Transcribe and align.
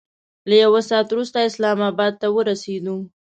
له 0.49 0.55
یو 0.63 0.73
ساعت 0.89 1.07
وروسته 1.09 1.39
اسلام 1.49 1.79
اباد 1.91 2.13
ته 2.21 2.27
ورسېدو. 2.35 2.95